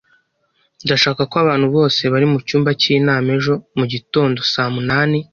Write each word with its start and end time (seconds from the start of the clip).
Ndashaka 0.85 1.21
ko 1.31 1.35
abantu 1.43 1.67
bose 1.75 2.01
bari 2.13 2.25
mucyumba 2.33 2.69
cy'inama 2.81 3.29
ejo 3.37 3.53
mugitondo 3.77 4.39
saa 4.53 4.69
munani 4.75 5.19